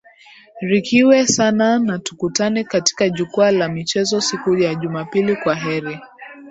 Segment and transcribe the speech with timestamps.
[0.61, 5.99] rikiwe sana na tukutane katika jukwaa la michezo siku ya juma pili kwaheri